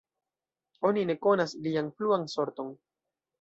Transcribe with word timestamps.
Oni 0.89 1.03
ne 1.09 1.15
konas 1.25 1.53
lian 1.67 1.93
pluan 2.01 2.25
sorton. 2.37 2.73